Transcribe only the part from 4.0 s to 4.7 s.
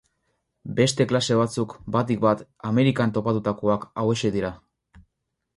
hauexek dira.